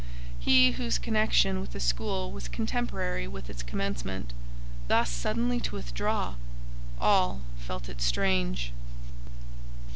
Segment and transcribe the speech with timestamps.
[0.39, 4.33] He, whose connection with the school was contemporary with its commencement,
[4.87, 6.37] thus suddenly to withdraw!
[6.99, 8.73] All felt it strange.